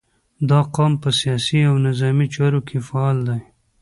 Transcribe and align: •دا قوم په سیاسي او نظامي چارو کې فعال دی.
•دا 0.49 0.59
قوم 0.75 0.93
په 1.03 1.09
سیاسي 1.19 1.59
او 1.69 1.75
نظامي 1.87 2.27
چارو 2.35 2.59
کې 2.67 2.77
فعال 2.87 3.17
دی. 3.27 3.39